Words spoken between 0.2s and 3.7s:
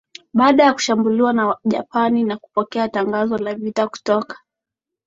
baada ya kushambuliwa na Japani na kupokea tangazo la